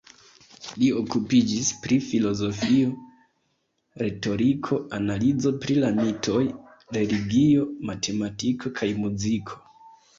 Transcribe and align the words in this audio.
Li 0.83 0.87
okupiĝis 1.01 1.69
pri 1.83 1.99
filozofio, 2.05 2.89
retoriko, 4.05 4.81
analizo 5.01 5.55
pri 5.63 5.79
la 5.87 5.95
mitoj, 6.03 6.45
religio, 7.01 7.73
matematiko 7.93 8.79
kaj 8.83 8.95
muziko. 9.07 9.67